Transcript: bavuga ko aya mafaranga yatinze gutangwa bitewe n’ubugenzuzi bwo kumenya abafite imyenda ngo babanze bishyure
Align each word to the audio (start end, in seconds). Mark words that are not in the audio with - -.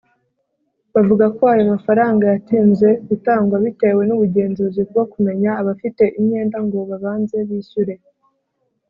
bavuga 0.93 1.25
ko 1.37 1.43
aya 1.53 1.65
mafaranga 1.73 2.23
yatinze 2.33 2.89
gutangwa 3.07 3.55
bitewe 3.63 4.01
n’ubugenzuzi 4.05 4.81
bwo 4.89 5.03
kumenya 5.11 5.51
abafite 5.61 6.03
imyenda 6.19 6.57
ngo 6.65 6.77
babanze 6.89 7.37
bishyure 7.49 7.95